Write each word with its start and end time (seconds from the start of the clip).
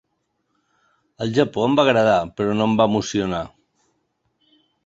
El 1.25 1.33
Japó 1.35 1.67
em 1.67 1.77
va 1.81 1.85
agradar, 1.87 2.17
però 2.39 2.57
no 2.57 2.69
em 2.71 2.75
va 2.83 2.91
emocionar. 2.93 3.47